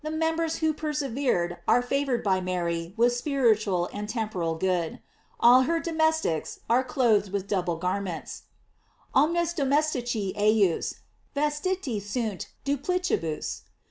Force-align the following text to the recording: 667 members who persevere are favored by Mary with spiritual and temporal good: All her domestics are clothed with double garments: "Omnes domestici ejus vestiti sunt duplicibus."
667 0.03 0.27
members 0.41 0.59
who 0.61 0.73
persevere 0.73 1.61
are 1.67 1.83
favored 1.83 2.23
by 2.23 2.41
Mary 2.41 2.91
with 2.97 3.13
spiritual 3.15 3.87
and 3.93 4.09
temporal 4.09 4.55
good: 4.55 4.99
All 5.39 5.61
her 5.69 5.79
domestics 5.79 6.61
are 6.67 6.83
clothed 6.83 7.31
with 7.31 7.47
double 7.47 7.75
garments: 7.77 8.45
"Omnes 9.13 9.53
domestici 9.53 10.33
ejus 10.35 11.01
vestiti 11.35 12.01
sunt 12.01 12.47
duplicibus." 12.65 13.61